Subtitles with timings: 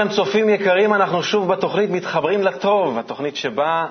[0.00, 3.86] לכם, צופים יקרים, אנחנו שוב בתוכנית מתחברים לטוב, התוכנית שבה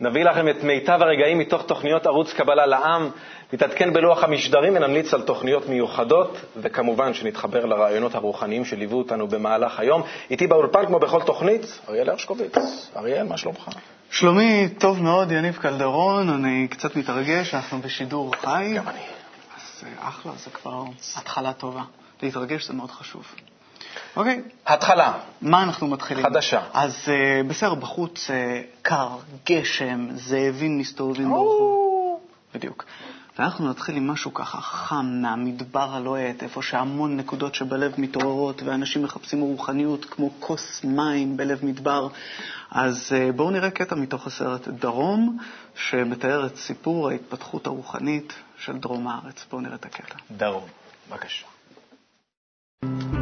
[0.00, 3.10] נביא לכם את מיטב הרגעים מתוך תוכניות ערוץ קבלה לעם,
[3.52, 10.02] נתעדכן בלוח המשדרים ונמליץ על תוכניות מיוחדות, וכמובן שנתחבר לרעיונות הרוחניים שליוו אותנו במהלך היום.
[10.30, 12.54] איתי באולפן, כמו בכל תוכנית, אריאל הרשקוביץ.
[12.96, 13.68] אריאל, מה שלומך?
[14.10, 18.72] שלומי, טוב מאוד, יניב קלדרון, אני קצת מתרגש, אנחנו בשידור חי.
[18.76, 19.00] גם אני.
[19.56, 20.82] אז אה, אחלה, זה כבר
[21.16, 21.82] התחלה טובה.
[22.22, 23.24] להתרגש זה מאוד חשוב.
[24.16, 25.12] אוקיי, התחלה.
[25.42, 26.24] מה אנחנו מתחילים?
[26.24, 26.60] חדשה.
[26.72, 28.32] אז uh, בסדר, בחוץ uh,
[28.82, 29.08] קר,
[29.46, 32.20] גשם, זאבים מסתובבים ברחוב.
[32.54, 32.84] בדיוק.
[33.38, 39.40] ואנחנו נתחיל עם משהו ככה חם מהמדבר הלוהט, איפה שהמון נקודות שבלב מתעוררות ואנשים מחפשים
[39.40, 42.08] רוחניות כמו כוס מים בלב מדבר.
[42.70, 45.38] אז uh, בואו נראה קטע מתוך הסרט דרום,
[45.74, 49.44] שמתאר את סיפור ההתפתחות הרוחנית של דרום הארץ.
[49.50, 50.14] בואו נראה את הקטע.
[50.30, 50.64] דרום,
[51.10, 51.46] בבקשה.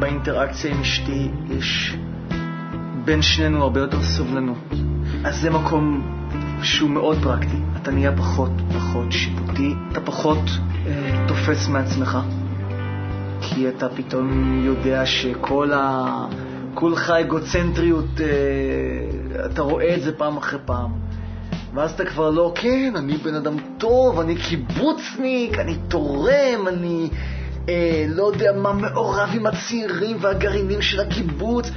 [0.01, 1.95] באינטראקציה עם אשתי יש
[3.05, 4.57] בין שנינו הרבה יותר סובלנות.
[5.23, 6.01] אז זה מקום
[6.63, 7.57] שהוא מאוד פרקטי.
[7.81, 10.39] אתה נהיה פחות פחות שיפוטי, אתה פחות
[10.87, 12.17] אה, תופס מעצמך,
[13.41, 16.25] כי אתה פתאום יודע שכל ה...
[16.73, 20.91] כולך אגוצנטריות, אה, אתה רואה את זה פעם אחרי פעם.
[21.73, 27.09] ואז אתה כבר לא, כן, אני בן אדם טוב, אני קיבוצניק, אני תורם, אני
[27.69, 31.71] אה, לא יודע מה מעורב עם הצעירים והגרעינים של הקיבוץ.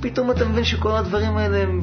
[0.00, 1.80] פתאום אתה מבין שכל הדברים האלה הם...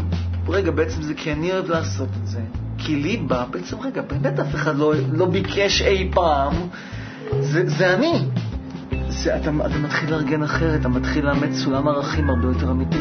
[0.47, 2.41] רגע, בעצם זה כי אני אוהב לעשות את זה.
[2.77, 6.53] כי לי בא, בעצם, רגע, באמת אף אחד לא, לא ביקש אי פעם.
[7.40, 8.25] זה, זה אני.
[9.07, 13.00] זה, אתה, אתה מתחיל לארגן אחרת, אתה מתחיל לאמץ סולם ערכים הרבה יותר אמיתי.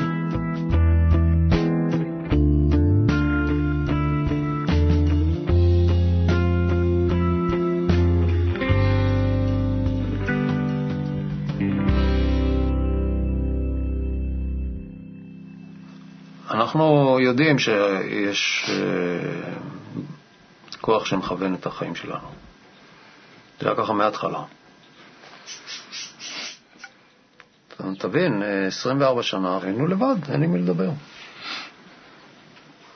[17.32, 19.52] יודעים שיש אה,
[20.80, 22.28] כוח שמכוון את החיים שלנו.
[23.60, 24.42] זה היה ככה מההתחלה.
[27.98, 30.90] תבין, 24 שנה היינו לבד, אין לי מי לדבר.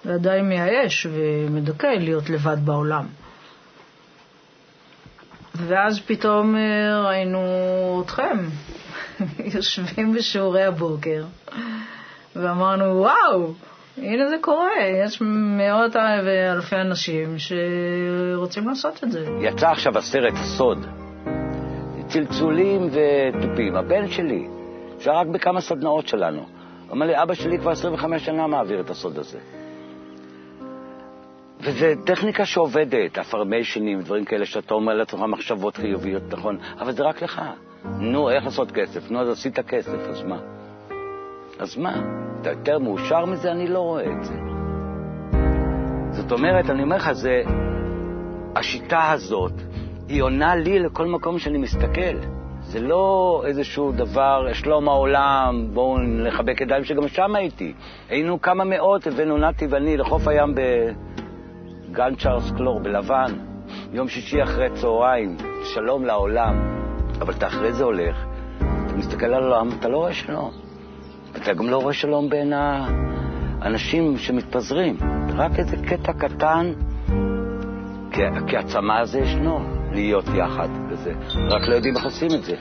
[0.05, 3.07] זה עדיין מייאש ומדכא להיות לבד בעולם.
[5.55, 7.41] ואז פתאום אה, ראינו
[8.05, 8.39] אתכם
[9.55, 11.25] יושבים בשיעורי הבוקר,
[12.37, 13.55] ואמרנו, וואו,
[13.99, 14.71] הנה זה קורה,
[15.05, 15.23] יש
[15.57, 19.27] מאות ואלפי אנשים שרוצים לעשות את זה.
[19.41, 20.87] יצא עכשיו הסרט הסוד,
[22.09, 23.77] צלצולים ותופים.
[23.77, 24.49] הבן שלי,
[24.99, 26.47] זה רק בכמה סדנאות שלנו.
[26.91, 29.39] אומר לי, אבא שלי כבר 25 שנה מעביר את הסוד הזה.
[31.61, 37.23] וזו טכניקה שעובדת, אפרמיישנים, דברים כאלה שאתה אומר לעצמך מחשבות חיוביות, נכון, אבל זה רק
[37.23, 37.43] לך.
[37.85, 39.11] נו, איך לעשות כסף?
[39.11, 40.56] נו, אז עשית כסף, אז מה?
[41.59, 42.03] אז מה?
[42.41, 43.53] אתה יותר מאושר מזה?
[43.53, 44.35] אני לא רואה את זה.
[46.11, 47.43] זאת אומרת, אני אומר לך, זה...
[48.57, 49.53] השיטה הזאת,
[50.09, 52.17] היא עונה לי לכל מקום שאני מסתכל.
[52.61, 57.73] זה לא איזשהו דבר, שלום העולם, בואו נחבק ידיים, שגם שם הייתי.
[58.09, 63.33] היינו כמה מאות, הבאנו נתי ואני לחוף הים בגן צ'ארלס קלור בלבן,
[63.93, 66.77] יום שישי אחרי צהריים, שלום לעולם.
[67.21, 68.17] אבל אתה אחרי זה הולך,
[68.59, 70.66] אתה מסתכל על העולם, אתה לא רואה שלום.
[71.37, 74.99] אתה גם לא רואה שלום בין האנשים שמתפזרים.
[75.37, 76.73] רק איזה קטע קטן,
[78.49, 79.59] כי, הצמא הזה ישנו,
[79.93, 81.13] להיות יחד וזה.
[81.51, 82.57] רק לא יודעים איך עושים את זה.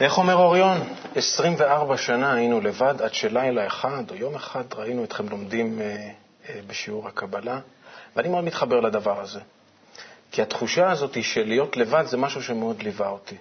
[0.00, 0.78] איך אומר אוריון?
[1.14, 6.10] 24 שנה היינו לבד עד שלילה אחד או יום אחד ראינו אתכם לומדים אה,
[6.48, 7.60] אה, בשיעור הקבלה,
[8.16, 9.40] ואני מאוד מתחבר לדבר הזה.
[10.30, 13.36] כי התחושה הזאת של להיות לבד זה משהו שמאוד ליווה אותי.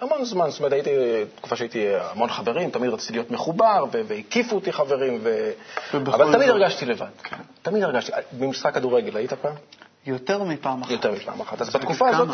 [0.00, 0.90] המון זמן, זאת אומרת, הייתי,
[1.36, 5.50] תקופה שהייתי המון חברים, תמיד רציתי להיות מחובר, והקיפו אותי חברים, ו...
[5.94, 7.06] אבל תמיד הרגשתי לבד.
[7.22, 7.36] כן.
[7.62, 8.12] תמיד הרגשתי.
[8.32, 9.54] במשחק כדורגל היית פעם?
[10.06, 10.90] יותר מפעם אחת.
[10.90, 11.60] יותר מפעם אחת.
[11.60, 12.28] אז בתקופה הזאת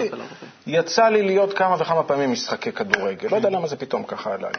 [0.67, 3.29] יצא לי להיות כמה וכמה פעמים משחקי כדורגל.
[3.31, 4.53] לא יודע למה זה פתאום ככה עליי.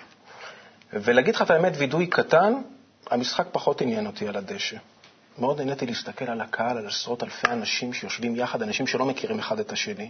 [0.93, 2.53] ולהגיד לך את האמת, וידוי קטן,
[3.09, 4.77] המשחק פחות עניין אותי על הדשא.
[5.37, 9.59] מאוד נהניתי להסתכל על הקהל, על עשרות אלפי אנשים שיושבים יחד, אנשים שלא מכירים אחד
[9.59, 10.09] את השני.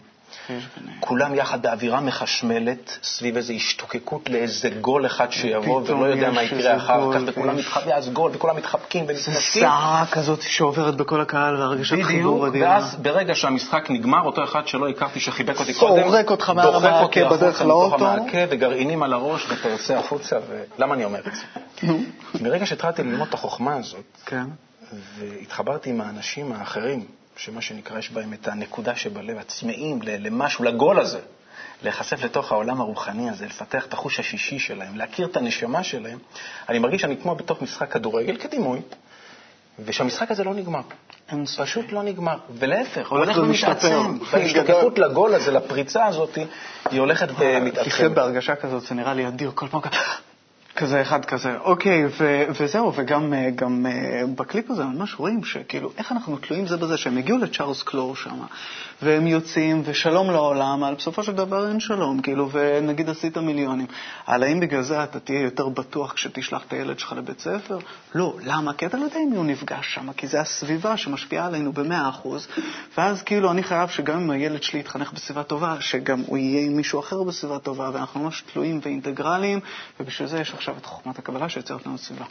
[0.99, 6.77] כולם יחד באווירה מחשמלת, סביב איזו השתוקקות לאיזה גול אחד שיבוא, ולא יודע מה יקרה
[6.77, 11.95] אחר כך, וכולם מתחבקים, אז גול, וכולם מתחבקים זה סערה כזאת שעוברת בכל הקהל, והרגשת
[12.03, 16.49] חיבור בדיוק, ואז ברגע שהמשחק נגמר, אותו אחד שלא הכרתי שחיבק אותי קודם, זורק אותך
[16.49, 18.05] מעל המעקה בדרך לאוטו,
[18.49, 20.37] וגרעינים על הראש, ואתה יוצא החוצה,
[20.77, 21.87] ולמה אני אומר את זה?
[22.41, 24.45] מרגע שהתחלתי ללמוד את החוכמה הזאת, כן.
[25.17, 27.05] והתחברתי עם האנשים האחרים,
[27.37, 31.19] שמה שנקרא, יש בהם את הנקודה שבלב, הצמאים למשהו, לגול הזה.
[31.83, 36.19] להיחשף לתוך העולם הרוחני הזה, לפתח את החוש השישי שלהם, להכיר את הנשמה שלהם,
[36.69, 38.81] אני מרגיש שאני כמו בתוך משחק כדורגל כדימוי,
[39.85, 40.81] ושהמשחק הזה לא נגמר.
[41.57, 42.37] פשוט לא נגמר.
[42.59, 44.17] ולהפך, הוא הולך ומתעצם.
[44.31, 46.37] וההשתוקקות לגול הזה, לפריצה הזאת,
[46.91, 48.11] היא הולכת ומתעצמת.
[48.11, 49.81] בהרגשה כזאת, זה נראה לי אדיר, כל פעם
[50.75, 51.57] כזה, אחד כזה.
[51.57, 56.67] אוקיי, ו- וזהו, וגם אה, גם, אה, בקליפ הזה ממש רואים שכאילו, איך אנחנו תלויים
[56.67, 58.39] זה בזה, שהם הגיעו לצ'ארלס קלור שם,
[59.01, 63.87] והם יוצאים, ושלום לעולם, אבל בסופו של דבר אין שלום, כאילו, ונגיד עשית מיליונים.
[64.27, 67.77] אבל האם בגלל זה אתה תהיה יותר בטוח כשתשלח את הילד שלך לבית ספר?
[68.15, 68.35] לא.
[68.43, 68.73] למה?
[68.73, 72.47] כי אתה לא יודע מי הוא נפגש שם, כי זה הסביבה שמשפיעה עלינו במאה אחוז,
[72.97, 76.77] ואז כאילו אני חייב שגם אם הילד שלי יתחנך בסביבה טובה, שגם הוא יהיה עם
[76.77, 79.59] מישהו אחר בסביבה טובה, ואנחנו ממש תלויים ואינטגרליים,
[79.99, 82.25] ובשביל זה יש עכשיו את חוכמת הקבלה שיוצרת לנו סביבה.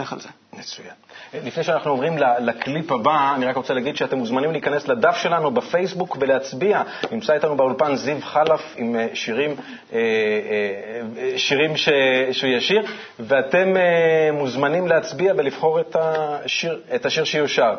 [0.00, 0.28] לך על זה.
[0.52, 0.94] מצוין.
[1.34, 6.16] לפני שאנחנו עוברים לקליפ הבא, אני רק רוצה להגיד שאתם מוזמנים להיכנס לדף שלנו בפייסבוק
[6.20, 6.82] ולהצביע.
[7.12, 9.56] נמצא איתנו באולפן זיו חלף עם אה, שירים,
[9.92, 11.88] אה, אה, שירים ש...
[12.32, 12.82] שהוא ישיר,
[13.20, 17.74] ואתם אה, מוזמנים להצביע ולבחור את השיר, את השיר שיושר.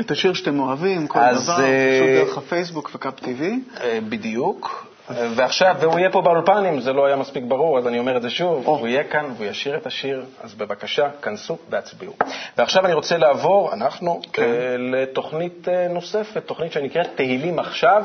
[0.00, 3.42] את השיר שאתם אוהבים, כל אז, דבר, אה, פשוט דרך הפייסבוק וקאפ TV.
[3.80, 4.91] אה, בדיוק.
[5.10, 8.22] ועכשיו, והוא יהיה פה באולפן, אם זה לא היה מספיק ברור, אז אני אומר את
[8.22, 8.78] זה שוב, או.
[8.78, 12.12] הוא יהיה כאן והוא ישיר את השיר, אז בבקשה, כנסו והצביעו.
[12.58, 14.42] ועכשיו אני רוצה לעבור, אנחנו, כן.
[14.42, 18.02] אה, לתוכנית אה, נוספת, תוכנית שנקראת תהילים עכשיו.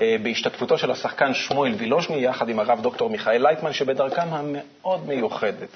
[0.00, 5.68] אה, בהשתתפותו של השחקן שמואל וילוז'ני, יחד עם הרב דוקטור מיכאל לייטמן, שבדרכם המאוד מיוחדת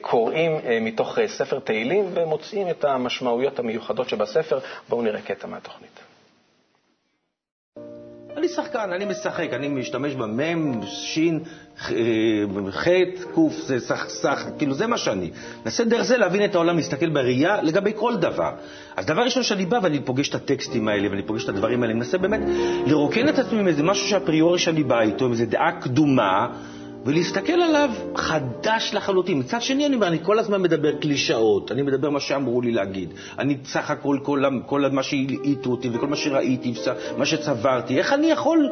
[0.00, 4.58] קוראים מתוך ספר תהילים ומוצאים את המשמעויות המיוחדות שבספר.
[4.88, 6.07] בואו נראה קטע מהתוכנית.
[8.38, 11.40] אני שחקן, אני משחק, אני משתמש במם, שין,
[11.80, 11.92] ח,
[12.70, 12.88] ח',
[13.34, 15.30] ק', זה סך, סך, כאילו זה מה שאני.
[15.64, 18.50] מנסה דרך זה להבין את העולם, להסתכל בראייה לגבי כל דבר.
[18.96, 21.92] אז דבר ראשון שאני בא ואני פוגש את הטקסטים האלה ואני פוגש את הדברים האלה,
[21.92, 22.40] אני מנסה באמת
[22.86, 26.46] לרוקן את עצמי עם איזה משהו שהפריורי שאני בא איתו, עם איזו דעה קדומה,
[27.04, 29.38] ולהסתכל עליו חדש לחלוטין.
[29.38, 33.14] מצד שני, אני אני כל הזמן מדבר קלישאות, אני מדבר מה שאמרו לי להגיד.
[33.38, 36.74] אני סך הכל, כל, כל מה שהלעיטו אותי וכל מה שראיתי,
[37.16, 38.70] מה שצברתי, איך אני יכול...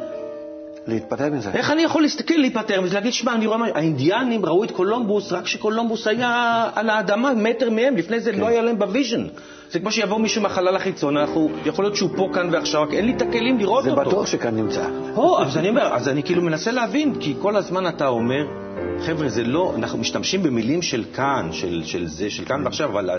[0.86, 1.50] להתפטר מזה.
[1.50, 3.66] איך אני יכול להסתכל, להיפטר מזה, להגיד, שמע, אני רואה מה...
[3.74, 8.62] האינדיאנים ראו את קולומבוס רק כשקולומבוס היה על האדמה, מטר מהם, לפני זה לא היה
[8.62, 9.26] להם ב vision.
[9.70, 13.06] זה כמו שיבוא מישהו מהחלל החיצון, אנחנו, יכול להיות שהוא פה, כאן ועכשיו, רק אין
[13.06, 14.10] לי את הכלים לראות זה אותו.
[14.10, 14.88] בטוח שכאן נמצא.
[15.16, 18.46] או, אז אני אומר, אז אני כאילו מנסה להבין, כי כל הזמן אתה אומר,
[19.06, 23.10] חבר'ה, זה לא, אנחנו משתמשים במילים של כאן, של, של זה, של כאן ועכשיו, אבל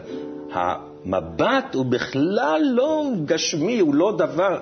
[0.51, 4.59] המבט הוא בכלל לא גשמי, הוא לא דבר...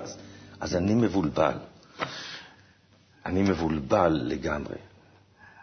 [0.60, 1.52] אז אני מבולבל.
[3.26, 4.74] אני מבולבל לגמרי.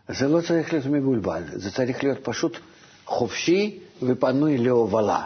[0.10, 2.58] זה לא צריך להיות מבולבל, זה צריך להיות פשוט
[3.06, 5.24] חופשי ופנוי להובלה.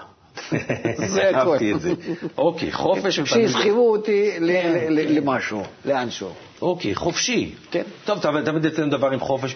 [1.13, 1.31] זה
[1.77, 1.93] זה.
[2.37, 3.47] אוקיי, חופש ופנוי.
[3.47, 6.29] שיסחבו אותי ל- למשהו, לאנשהו.
[6.61, 7.55] אוקיי, חופשי.
[7.71, 7.83] כן.
[8.05, 9.55] טוב, תמיד אצלנו דבר עם חופש,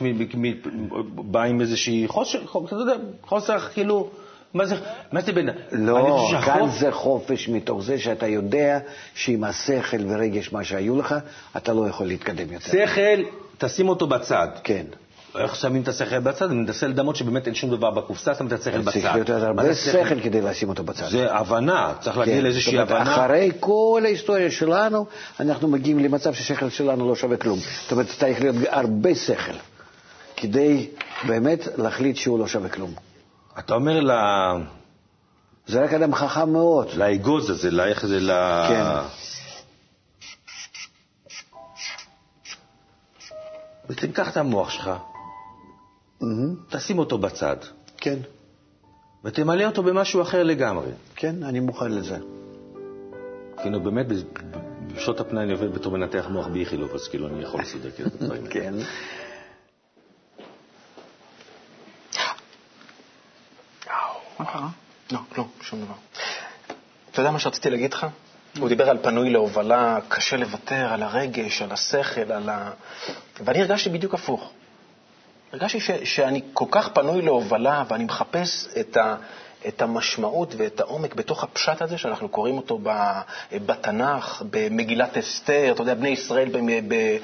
[1.15, 2.07] בא עם איזושהי
[3.27, 4.09] חוסר כאילו,
[4.53, 4.75] מה זה,
[5.11, 5.49] מה זה בין...
[5.71, 8.79] לא, כאן זה חופש מתוך זה שאתה יודע
[9.15, 11.15] שעם השכל ורגש מה שהיו לך,
[11.57, 12.71] אתה לא יכול להתקדם יותר.
[12.71, 13.23] שכל,
[13.57, 14.47] תשים אותו בצד.
[14.63, 14.83] כן.
[15.39, 16.45] איך שמים את השכל בצד?
[16.45, 18.91] אני מנסה לדמות שבאמת אין שום דבר בקופסה, שם את השכל בצד.
[18.91, 20.21] צריך להיות הרבה שכל?
[20.23, 21.09] כדי לשים אותו בצד.
[21.09, 23.15] זה הבנה, צריך להגיע כן, לאיזושהי הבנה.
[23.15, 25.05] אחרי כל ההיסטוריה שלנו,
[25.39, 27.59] אנחנו מגיעים למצב שהשכל שלנו לא שווה כלום.
[27.83, 29.53] זאת אומרת, צריך להיות הרבה שכל
[30.37, 30.87] כדי
[31.27, 33.10] באמת להחליט שהוא לא שווה כלום.
[33.59, 34.11] אתה אומר ל...
[35.67, 36.87] זה רק אדם חכם מאוד.
[36.95, 38.31] לאגוז הזה, ל- איך זה ל...
[38.69, 38.83] כן.
[43.89, 44.91] בעצם קח את המוח שלך,
[46.21, 46.55] מהמם.
[46.69, 47.57] תשים אותו בצד,
[47.97, 48.19] כן,
[49.23, 50.91] ותמלא אותו במשהו אחר לגמרי.
[51.15, 52.17] כן, אני מוכן לזה.
[53.61, 54.05] כאילו באמת,
[54.95, 58.21] בשעות הפנאי אני עובד בתור מנתח מוח באיכילוב, אז כאילו אני יכול לסדר כאילו את
[58.21, 58.53] הדברים האלה.
[58.53, 58.73] כן.
[64.41, 64.67] מה קרה?
[65.11, 65.93] לא, לא, שום דבר.
[67.11, 68.07] אתה יודע מה שרציתי להגיד לך?
[68.59, 72.71] הוא דיבר על פנוי להובלה, קשה לוותר, על הרגש, על השכל, על ה...
[73.43, 74.51] ואני הרגשתי בדיוק הפוך.
[75.53, 79.15] הרגשתי ש, שאני כל כך פנוי להובלה, ואני מחפש את, ה,
[79.67, 82.89] את המשמעות ואת העומק בתוך הפשט הזה, שאנחנו קוראים אותו ב,
[83.53, 86.49] בתנ"ך, במגילת אסתר, אתה יודע, בני ישראל
[86.87, 87.17] ב-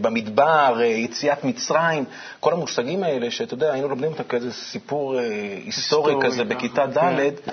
[0.00, 2.04] במדבר, יציאת מצרים,
[2.40, 5.24] כל המושגים האלה, שאתה יודע, היינו לומדים אותם כאיזה סיפור אה,
[5.64, 6.94] היסטורי כזה ככה, בכיתה ד',
[7.44, 7.52] כן.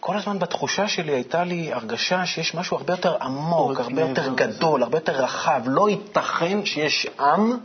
[0.00, 4.34] כל הזמן בתחושה שלי הייתה לי הרגשה שיש משהו הרבה יותר עמוק, עוד הרבה יותר.
[4.34, 5.62] גדול, הרבה יותר רחב.
[5.66, 7.56] לא ייתכן שיש עם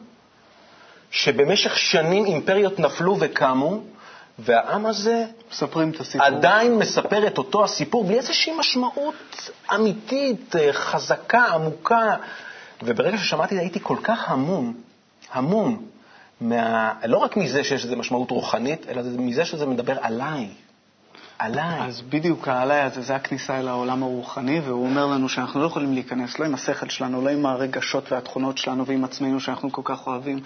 [1.11, 3.81] שבמשך שנים אימפריות נפלו וקמו,
[4.39, 6.27] והעם הזה מספרים את הסיפור.
[6.27, 12.15] עדיין מספר את אותו הסיפור בלי איזושהי משמעות אמיתית, אה, חזקה, עמוקה.
[12.83, 14.73] וברגע ששמעתי את זה הייתי כל כך המום,
[15.31, 15.85] המום,
[16.41, 16.93] מה...
[17.05, 20.49] לא רק מזה שיש לזה משמעות רוחנית, אלא מזה שזה מדבר עליי.
[21.39, 21.81] עליי.
[21.81, 25.93] אז בדיוק העליי הזה, זה הכניסה אל העולם הרוחני, והוא אומר לנו שאנחנו לא יכולים
[25.93, 30.07] להיכנס לא עם השכל שלנו, לא עם הרגשות והתכונות שלנו ועם עצמנו שאנחנו כל כך
[30.07, 30.39] אוהבים,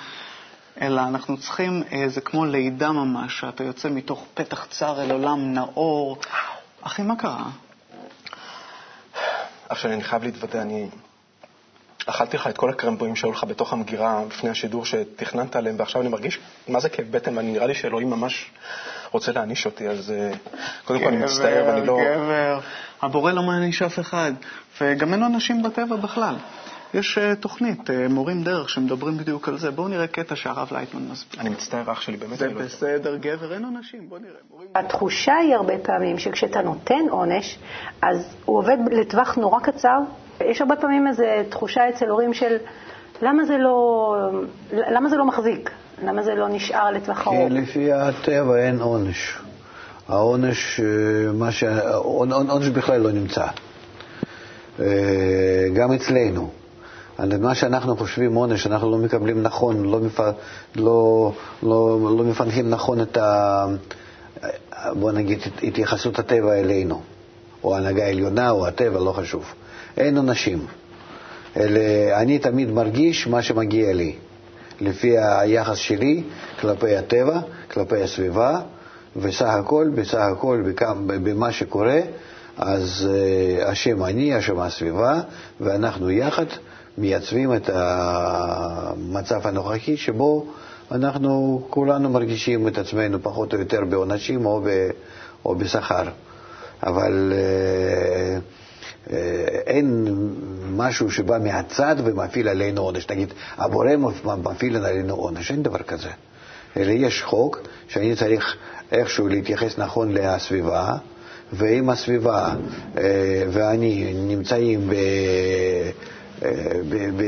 [0.82, 5.54] אלא אנחנו צריכים, אה, זה כמו לידה ממש, שאתה יוצא מתוך פתח צר אל עולם
[5.54, 6.18] נאור.
[6.82, 7.46] אחי, מה קרה?
[9.70, 10.90] עכשיו, אני חייב להתוודע, אני
[12.06, 16.10] אכלתי לך את כל הקרמבואים שהיו לך בתוך המגירה לפני השידור שתכננת עליהם, ועכשיו אני
[16.10, 18.52] מרגיש, מה זה כאב בטן, ונראה לי שאלוהים ממש
[19.12, 20.32] רוצה להעניש אותי, אז אה,
[20.86, 22.00] קודם כל אני מצטער, ואני לא...
[22.16, 22.60] גבר,
[23.02, 24.32] הבורא לא מעניש אף אחד,
[24.82, 26.36] וגם אין אנשים בטבע בכלל.
[26.94, 29.72] יש uh, תוכנית, uh, מורים דרך, שמדברים בדיוק על זה.
[29.72, 31.42] בואו נראה קטע שהרב לייטמן מסביר.
[31.42, 32.38] אני מצטער, אח שלי, באמת.
[32.38, 34.34] זה לא- בסדר, גבר, אין עונשים, בואו נראה.
[34.52, 34.68] מורים...
[34.76, 37.60] התחושה היא הרבה פעמים שכשאתה נותן עונש,
[38.02, 39.98] אז הוא עובד לטווח נורא קצר.
[40.46, 42.58] יש הרבה פעמים איזו תחושה אצל הורים של
[43.22, 44.16] למה זה לא,
[44.72, 45.72] למה זה לא מחזיק?
[46.04, 47.52] למה זה לא נשאר לטווח כי ארוך?
[47.52, 49.38] לפי הטבע אין עונש.
[50.08, 50.86] העונש, אה,
[51.34, 51.64] מה ש...
[51.94, 53.46] עונ- עונש בכלל לא נמצא.
[54.80, 54.86] אה,
[55.76, 56.50] גם אצלנו.
[57.18, 60.20] על מה שאנחנו חושבים עונש, אנחנו לא מקבלים נכון, לא, מפ...
[60.76, 61.32] לא,
[61.64, 63.66] לא, לא מפענחים נכון את ה...
[65.00, 67.02] בוא נגיד, התייחסות הטבע אלינו,
[67.64, 69.46] או ההנהגה העליונה או הטבע, לא חשוב.
[69.98, 70.66] אין עונשים.
[71.58, 71.80] אלא
[72.14, 74.16] אני תמיד מרגיש מה שמגיע לי,
[74.82, 76.24] לפי היחס שלי
[76.62, 77.40] כלפי הטבע,
[77.72, 78.60] כלפי הסביבה,
[79.16, 82.00] וסך הכל, בסך הכל, בכם- במה שקורה,
[82.58, 85.20] אז אה, אשם אני, אשם הסביבה,
[85.62, 86.46] ואנחנו יחד
[86.98, 90.46] מייצבים את המצב הנוכחי שבו
[90.92, 94.90] אנחנו כולנו מרגישים את עצמנו פחות או יותר בעונשים או, ב,
[95.46, 96.04] או בשכר.
[96.84, 98.40] אבל אה,
[99.14, 100.08] אה, אין
[100.70, 103.10] משהו שבא מהצד ומפעיל עלינו עונש.
[103.10, 103.92] נגיד, הבורא
[104.44, 106.10] מפעיל עלינו עונש, אין דבר כזה.
[106.78, 108.56] אלא יש חוק שאני צריך
[108.92, 110.98] איכשהו להתייחס נכון לסביבה,
[111.54, 112.54] ואם הסביבה
[112.98, 113.04] אה,
[113.50, 114.94] ואני נמצאים ב,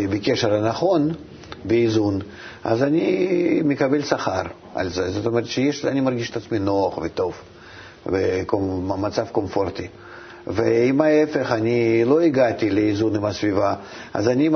[0.09, 1.11] בקשר הנכון,
[1.65, 2.19] באיזון,
[2.63, 4.41] אז אני מקבל שכר
[4.75, 5.09] על זה.
[5.11, 7.33] זאת אומרת שאני מרגיש את עצמי נוח וטוב,
[8.05, 9.87] במצב קומפורטי.
[10.47, 13.75] ואם ההפך, אני לא הגעתי לאיזון עם הסביבה,
[14.13, 14.49] אז אני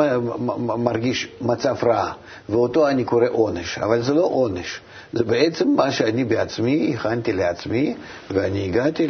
[0.60, 2.12] מרגיש מצב רע,
[2.50, 3.77] ואותו אני קורא עונש.
[3.79, 4.79] אבל זה לא עונש,
[5.13, 7.95] זה בעצם מה שאני בעצמי הכנתי לעצמי,
[8.31, 9.07] ואני הגעתי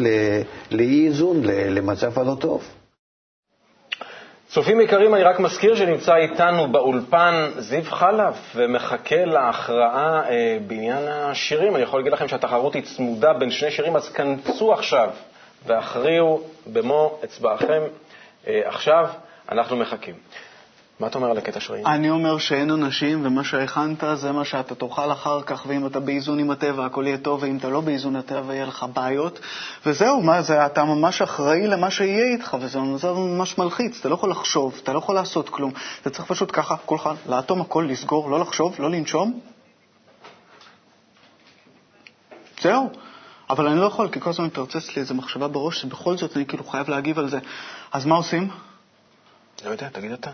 [0.71, 2.61] לאי-איזון, למצב הלא טוב.
[4.53, 11.75] צופים יקרים, אני רק מזכיר שנמצא איתנו באולפן זיו חלף ומחכה להכרעה אה, בעניין השירים.
[11.75, 15.09] אני יכול להגיד לכם שהתחרות היא צמודה בין שני שירים, אז כנסו עכשיו
[15.65, 17.81] והכריעו במו אצבעכם.
[18.47, 19.07] אה, עכשיו
[19.51, 20.15] אנחנו מחכים.
[20.99, 21.73] מה אתה אומר על הקטע של?
[21.73, 26.39] אני אומר שאין עונשים, ומה שהכנת זה מה שאתה תאכל אחר כך, ואם אתה באיזון
[26.39, 29.39] עם הטבע, הכל יהיה טוב, ואם אתה לא באיזון הטבע, יהיה לך בעיות.
[29.85, 34.13] וזהו, מה זה, אתה ממש אחראי למה שיהיה איתך, וזה זה ממש מלחיץ, אתה לא
[34.13, 35.71] יכול לחשוב, אתה לא יכול לעשות כלום.
[36.01, 39.39] אתה צריך פשוט ככה, כולך, לאטום הכל, לסגור, לא לחשוב, לא לנשום.
[42.61, 42.89] זהו.
[43.49, 46.45] אבל אני לא יכול, כי כל הזמן מתרוצץ לי איזו מחשבה בראש, שבכל זאת אני
[46.45, 47.39] כאילו חייב להגיב על זה.
[47.91, 48.49] אז מה עושים?
[49.65, 50.31] לא יודע, תגיד אתה.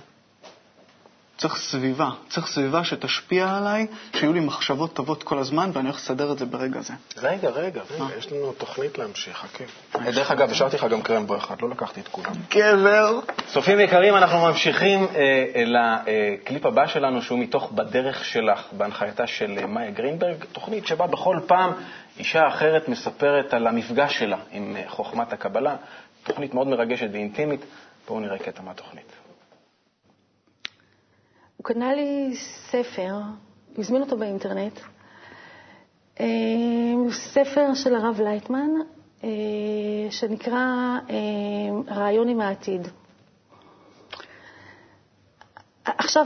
[1.40, 6.32] צריך סביבה, צריך סביבה שתשפיע עליי, שיהיו לי מחשבות טובות כל הזמן, ואני הולך לסדר
[6.32, 6.94] את זה ברגע זה.
[7.18, 9.64] רגע, רגע, רגע, יש לנו תוכנית להמשיך, חכה.
[10.12, 12.32] דרך אגב, השארתי לך גם קרמבו אחד, לא לקחתי את כולם.
[12.52, 13.20] גבר.
[13.48, 19.66] צופים יקרים, אנחנו ממשיכים אה, לקליפ הבא שלנו, שהוא מתוך בדרך שלך, בהנחייתה של אה,
[19.66, 21.72] מאיה גרינברג, תוכנית שבה בכל פעם
[22.18, 25.76] אישה אחרת מספרת על המפגש שלה עם אה, חוכמת הקבלה,
[26.24, 27.66] תוכנית מאוד מרגשת ואינטימית.
[28.08, 29.09] בואו נראה קטע מהתוכנית.
[31.60, 32.36] הוא קנה לי
[32.72, 33.14] ספר,
[33.76, 34.80] הוא הזמין אותו באינטרנט,
[36.20, 36.26] אה,
[37.12, 38.70] ספר של הרב לייטמן,
[39.24, 39.30] אה,
[40.10, 42.88] שנקרא אה, רעיון עם העתיד.
[45.86, 46.26] עכשיו,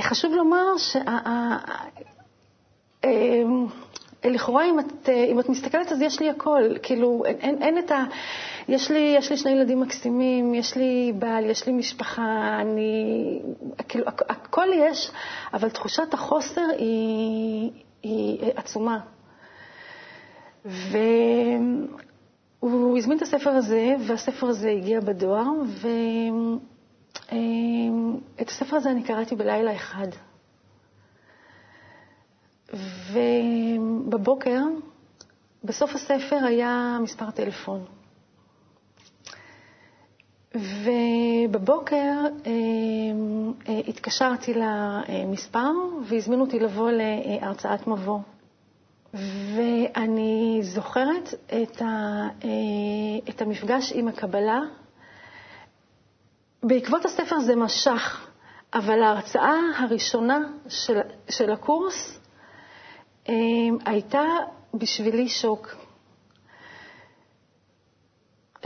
[0.00, 0.78] חשוב לומר
[4.22, 7.78] שלכאורה אם את, אה, אם את מסתכלת אז יש לי הכל, כאילו אין, אין, אין
[7.78, 8.04] את ה...
[8.68, 13.40] יש לי, יש לי שני ילדים מקסימים, יש לי בעל, יש לי משפחה, אני...
[13.88, 15.10] כאילו, הכ- הכל יש,
[15.54, 17.70] אבל תחושת החוסר היא,
[18.02, 18.98] היא עצומה.
[20.64, 21.88] והוא
[22.98, 25.50] הזמין את הספר הזה, והספר הזה הגיע בדואר,
[28.38, 30.08] ואת הספר הזה אני קראתי בלילה אחד.
[32.72, 34.60] ובבוקר,
[35.64, 37.84] בסוף הספר היה מספר טלפון.
[40.54, 41.96] ובבוקר
[42.46, 42.50] אה,
[43.68, 45.70] אה, התקשרתי למספר
[46.04, 48.18] והזמינו אותי לבוא להרצאת מבוא.
[49.14, 51.86] ואני זוכרת את, ה,
[52.44, 52.48] אה,
[53.28, 54.60] את המפגש עם הקבלה.
[56.62, 58.26] בעקבות הספר זה משך,
[58.74, 60.38] אבל ההרצאה הראשונה
[60.68, 60.98] של,
[61.30, 62.21] של הקורס
[63.86, 64.22] הייתה
[64.74, 65.74] בשבילי שוק.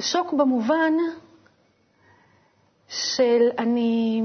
[0.00, 0.92] שוק במובן
[2.88, 4.22] של אני...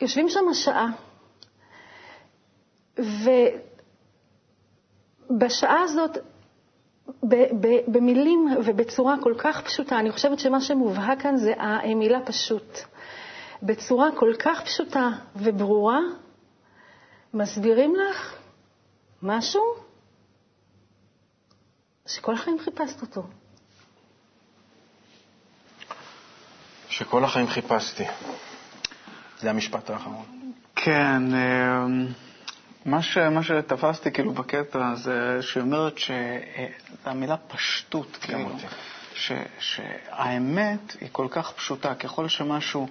[0.00, 0.86] יושבים שם שעה,
[5.30, 6.18] ובשעה הזאת,
[7.88, 12.78] במילים ובצורה כל כך פשוטה, אני חושבת שמה שמובהק כאן זה המילה פשוט.
[13.62, 15.98] בצורה כל כך פשוטה וברורה,
[17.36, 18.34] מסבירים לך
[19.22, 19.62] משהו
[22.06, 23.22] שכל החיים חיפשת אותו.
[26.88, 28.04] שכל החיים חיפשתי.
[29.38, 30.52] זה המשפט האחרון.
[30.74, 32.06] כן, אמ,
[32.84, 36.14] מה, ש, מה שתפסתי כאילו בקטע זה שהיא אומרת שזו
[37.04, 38.48] המילה פשטות, כאילו,
[39.14, 42.88] ש, שהאמת היא כל כך פשוטה, ככל שמשהו,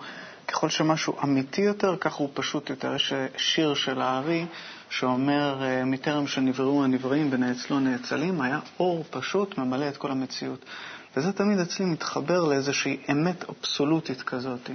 [0.48, 2.96] ככל שמשהו אמיתי יותר, כך הוא פשוט יותר.
[2.96, 4.46] יש שיר של הארי
[4.90, 10.66] שאומר, מטרם שנבראו הנבראים ונאצלו נאצלים, היה אור פשוט ממלא את כל המציאות.
[11.18, 14.70] וזה תמיד אצלי מתחבר לאיזושהי אמת אבסולוטית כזאת,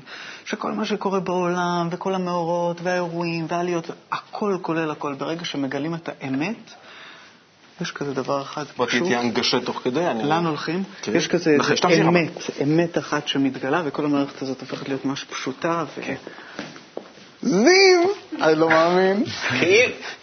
[0.45, 5.15] שכל מה שקורה בעולם, וכל המאורות, והאירועים, והעליות, הכל כולל הכל.
[5.15, 6.75] ברגע שמגלים את האמת,
[7.81, 8.77] יש כזה דבר אחד פשוט.
[8.77, 10.01] בוא תהיה הנגשה תוך כדי.
[10.25, 10.83] לאן הולכים?
[11.03, 11.17] כן.
[11.17, 11.57] יש כזה
[12.09, 12.31] אמת,
[12.63, 15.85] אמת אחת שמתגלה, וכל המערכת הזאת הופכת להיות ממש פשוטה.
[15.97, 16.03] ו...
[16.03, 16.15] כן.
[17.43, 18.01] זיו!
[18.43, 19.25] אני לא מאמין.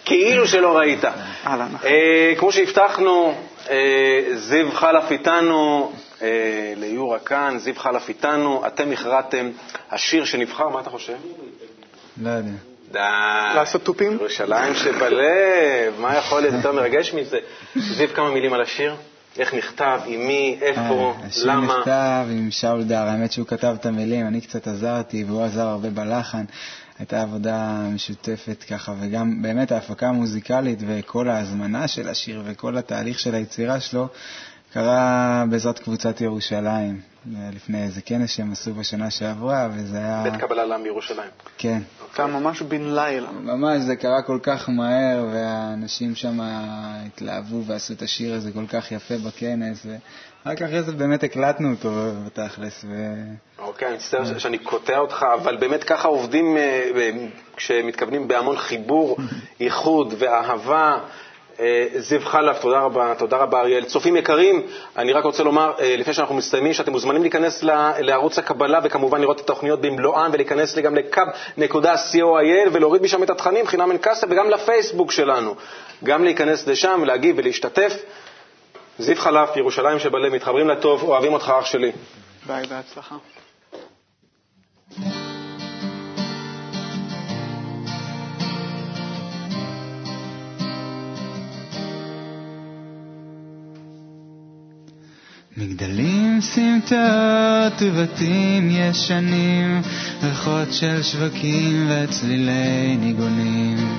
[0.06, 1.06] כאילו שלא ראית.
[1.46, 1.67] אהלן.
[1.86, 3.36] אה, כמו שהבטחנו,
[3.70, 3.76] אה,
[4.36, 5.91] זיו חלף איתנו,
[6.22, 9.50] אה, ליורה כאן, זיו חלף איתנו, אתם הכרעתם,
[9.91, 11.17] השיר שנבחר, מה אתה חושב?
[12.22, 12.52] לא יודע.
[12.91, 13.00] די.
[13.56, 14.12] לעשות תופים?
[14.12, 17.38] ירושלים שבלב, מה יכול להיות יותר מרגש מזה?
[17.76, 18.95] זיו, כמה מילים על השיר?
[19.38, 21.63] איך נכתב, עם מי, איפה, למה?
[21.65, 25.67] השיר נכתב עם שאול דר, האמת שהוא כתב את המילים, אני קצת עזרתי והוא עזר
[25.67, 26.45] הרבה בלחן.
[27.00, 33.36] הייתה עבודה משותפת ככה, וגם באמת ההפקה המוזיקלית וכל ההזמנה של השיר וכל התהליך של
[33.36, 34.08] היצירה שלו
[34.73, 37.02] קרה בעזרת קבוצת ירושלים,
[37.56, 40.24] לפני איזה כנס שהם עשו בשנה שעברה, וזה היה...
[40.24, 41.30] בית קבלה לעם ירושלים.
[41.58, 41.80] כן.
[42.13, 43.32] קרה ממש בן לילה.
[43.32, 48.92] ממש, זה קרה כל כך מהר, והאנשים שם התלהבו ועשו את השיר הזה כל כך
[48.92, 49.86] יפה בכנס,
[50.46, 51.90] רק אחרי זה באמת הקלטנו אותו
[52.26, 52.86] בתכלס.
[52.90, 53.13] ו...
[53.60, 56.90] אוקיי, אני מצטער שאני קוטע אותך, אבל באמת ככה עובדים אה,
[57.56, 59.18] כשמתכוונים בהמון חיבור,
[59.60, 60.98] איחוד ואהבה.
[61.60, 63.84] אה, זיו חלף, תודה רבה, תודה רבה אריאל.
[63.86, 64.62] צופים יקרים,
[64.98, 67.63] אני רק רוצה לומר, אה, לפני שאנחנו מסיימים, שאתם מוזמנים להיכנס
[68.00, 70.96] לערוץ הקבלה וכמובן לראות את התוכניות במלואן ולהיכנס גם
[71.58, 75.56] לקו.co.il ולהוריד משם את התכנים, חינם אין כסף, וגם לפייסבוק שלנו.
[76.04, 77.93] גם להיכנס לשם, להגיב ולהשתתף.
[79.00, 81.91] זיו חלף, ירושלים שבלב, מתחברים לטוב, אוהבים אותך אח שלי.
[82.48, 83.15] ביי, בהצלחה.
[95.58, 99.82] מגדלים, סמטות ובתים ישנים,
[100.24, 103.98] ריחות של שווקים וצלילי ניגונים.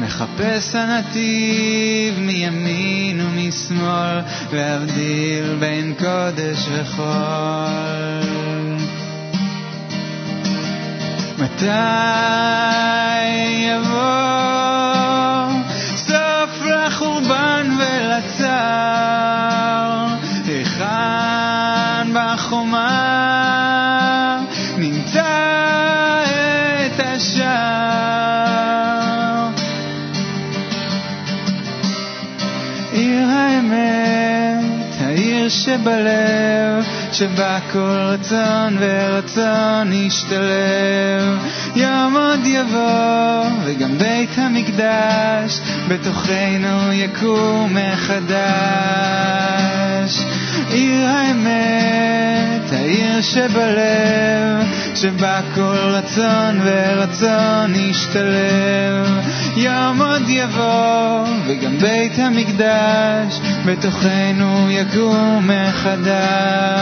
[0.00, 4.20] מחפש הנתיב מימין ומשמאל,
[4.52, 7.08] להבדיל בין קודש וחול.
[11.38, 12.97] מתי
[35.58, 41.38] שבלב, שבה כל רצון ורצון ישתלב.
[41.76, 48.38] יום עוד יבוא, וגם בית המקדש בתוכנו יקום מחדש.
[50.70, 54.66] עיר האמת, העיר שבלב,
[55.00, 59.28] שבה כל רצון ורצון ישתלב.
[59.56, 66.78] יום עוד יבוא, וגם בית המקדש בתוכנו יקום מחדש.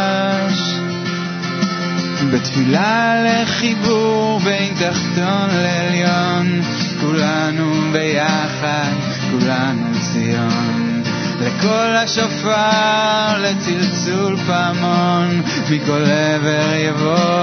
[2.33, 6.63] בתפילה לחיבור בין תחתון לעליון,
[7.01, 8.93] כולנו ביחד,
[9.31, 11.03] כולנו ציון.
[11.41, 17.36] לקול השופר, לצלצול פעמון, מכל עבר יבוא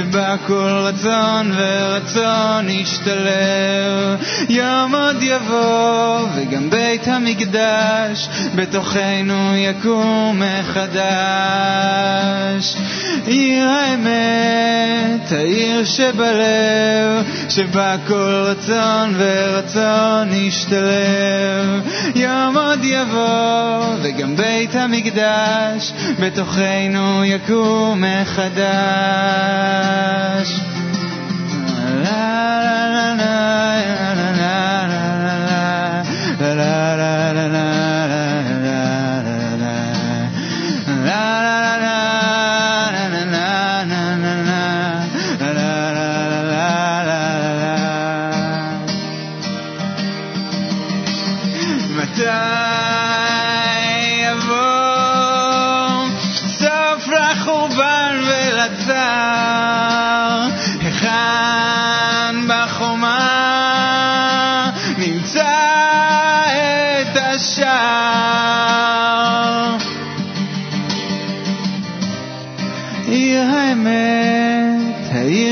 [0.00, 4.20] שבה כל רצון ורצון ישתלב.
[4.48, 11.99] יום עוד יבוא, וגם בית המקדש בתוכנו יקום מחדש.
[13.26, 21.88] עיר האמת, העיר שבלב, שבה כל רצון ורצון ישתלב.
[22.14, 29.40] יום עוד יבוא, וגם בית המקדש בתוכנו יקום מחדש.
[31.80, 32.59] מתי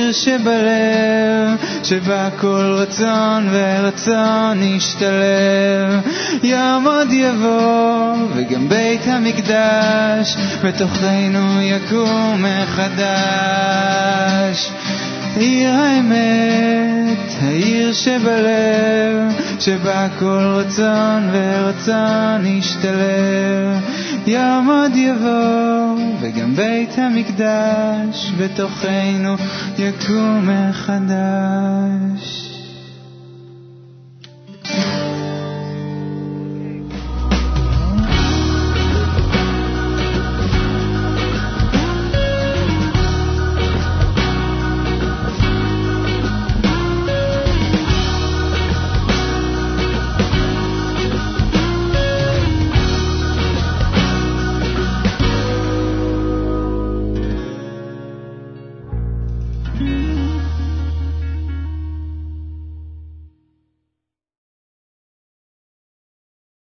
[0.08, 6.00] העיר שבלב, שבה כל רצון ורצון ישתלב.
[6.42, 13.10] יום עוד יבוא, וגם בית המקדש בתוכנו יקום מחדש.
[15.36, 23.47] עיר האמת, העיר שבלב, שבה כל רצון ורצון ישתלב.
[24.28, 29.34] יום עוד יבוא, וגם בית המקדש בתוכנו
[29.78, 32.47] יקום מחדש.